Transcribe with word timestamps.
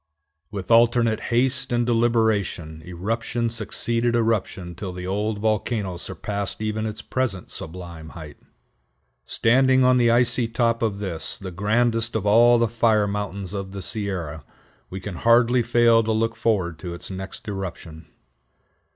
With 0.49 0.71
alternate 0.71 1.19
haste 1.29 1.71
and 1.71 1.85
deliberation 1.85 2.81
eruption 2.83 3.51
succeeded 3.51 4.15
eruption 4.15 4.73
till 4.73 4.91
the 4.93 5.05
old 5.05 5.37
volcano 5.37 5.97
surpassed 5.97 6.59
even 6.59 6.87
its 6.87 7.03
present 7.03 7.51
sublime 7.51 8.09
height. 8.09 8.37
[Illustration: 8.39 8.47
MOUNT 8.47 9.27
SHASTA] 9.29 9.35
Standing 9.35 9.83
on 9.83 9.97
the 9.97 10.09
icy 10.09 10.47
top 10.47 10.81
of 10.81 10.97
this, 10.97 11.37
the 11.37 11.51
grandest 11.51 12.15
of 12.15 12.25
all 12.25 12.57
the 12.57 12.67
fire 12.67 13.05
mountains 13.05 13.53
of 13.53 13.73
the 13.73 13.81
Sierra, 13.83 14.43
we 14.89 14.99
can 14.99 15.17
hardly 15.17 15.61
fail 15.61 16.01
to 16.01 16.11
look 16.11 16.35
forward 16.35 16.79
to 16.79 16.95
its 16.95 17.11
next 17.11 17.47
eruption. 17.47 18.07